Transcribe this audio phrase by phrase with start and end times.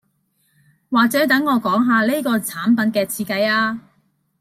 [0.89, 3.79] 或者等我講吓呢個產品嘅設計吖